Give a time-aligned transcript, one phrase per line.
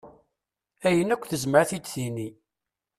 [0.87, 2.29] Ayen akk tezmer ad t-id-tini.